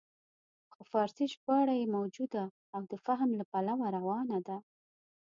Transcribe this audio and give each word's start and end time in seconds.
خو 0.73 0.81
فارسي 0.91 1.25
ژباړه 1.33 1.73
یې 1.81 1.87
موجوده 1.97 2.43
او 2.75 2.81
د 2.91 2.93
فهم 3.05 3.29
له 3.39 3.43
پلوه 3.51 3.87
روانه 3.97 4.37
ده. 4.47 4.57